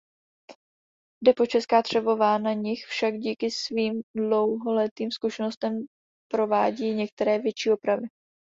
Depo 1.23 1.45
Česká 1.45 1.81
Třebová 1.81 2.37
na 2.37 2.53
nich 2.53 2.85
však 2.85 3.13
díky 3.17 3.51
svým 3.51 4.01
dlouholetým 4.17 5.11
zkušenostem 5.11 5.85
provádí 6.31 6.93
některé 6.93 7.39
větší 7.39 7.69
opravy. 7.71 8.07